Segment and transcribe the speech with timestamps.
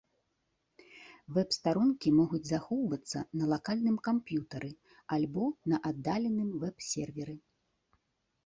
[1.33, 4.71] Вэб-старонкі могуць захоўвацца на лакальным камп'ютары
[5.19, 7.35] альбо на аддаленым вэб-серверы.